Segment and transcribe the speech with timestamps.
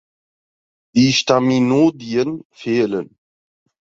[0.95, 3.15] Die Staminodien fehlen.